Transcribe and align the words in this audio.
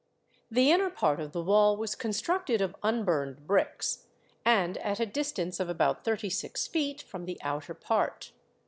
The 0.49 0.71
inner 0.71 0.89
part 0.89 1.19
of 1.19 1.31
the 1.31 1.43
wall 1.43 1.77
was 1.77 1.93
constructed 1.93 2.59
of 2.59 2.75
unburned 2.81 3.45
bricks, 3.45 4.07
and 4.43 4.79
at 4.79 4.99
a 4.99 5.05
distance 5.05 5.59
of 5.59 5.69
about 5.69 6.03
thirty 6.03 6.27
six 6.31 6.65
feet 6.65 7.03
from 7.03 7.25
the 7.25 7.39
outer 7.43 7.75
part. 7.75 8.31